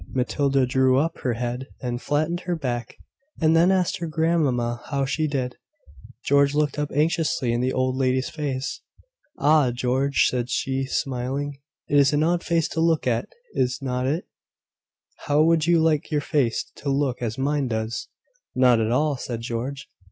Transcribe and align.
Matilda 0.15 0.65
drew 0.65 0.97
up 0.97 1.19
her 1.19 1.33
head 1.33 1.67
and 1.79 2.01
flattened 2.01 2.39
her 2.47 2.55
back, 2.55 2.97
and 3.39 3.55
then 3.55 3.71
asked 3.71 3.97
her 3.97 4.07
grandmamma 4.07 4.81
how 4.89 5.05
she 5.05 5.27
did. 5.27 5.57
George 6.25 6.55
looked 6.55 6.79
up 6.79 6.89
anxiously 6.91 7.53
in 7.53 7.61
the 7.61 7.71
old 7.71 7.95
lady's 7.95 8.27
face. 8.31 8.81
"Ah, 9.37 9.69
George," 9.69 10.25
said 10.27 10.49
she, 10.49 10.87
smiling; 10.87 11.59
"it 11.87 11.99
is 11.99 12.13
an 12.13 12.23
odd 12.23 12.43
face 12.43 12.67
to 12.69 12.81
look 12.81 13.05
at, 13.05 13.29
is 13.53 13.79
not 13.79 14.07
it? 14.07 14.25
How 15.27 15.43
would 15.43 15.67
you 15.67 15.79
like 15.79 16.09
your 16.09 16.19
face 16.21 16.63
to 16.77 16.89
look 16.89 17.21
as 17.21 17.37
mine 17.37 17.67
does?" 17.67 18.07
"Not 18.55 18.81
at 18.81 18.89
all," 18.89 19.17
said 19.17 19.41
George. 19.41 19.87